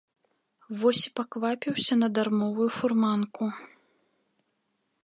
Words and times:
Вось 0.79 1.01
і 1.09 1.11
паквапіўся 1.19 1.93
на 2.01 2.07
дармовую 2.17 2.69
фурманку. 2.79 3.53